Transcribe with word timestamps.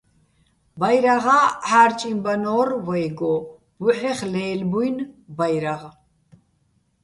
ბაჲრაღა́ 0.79 1.43
ჺა́რჭიჼ 1.69 2.11
ბანო́რ 2.23 2.69
ვაჲგო, 2.85 3.33
ბუჰ̦ეხ 3.79 4.19
ლე́ლბუჲნი 4.31 5.03
ბაჲრაღ. 5.37 5.81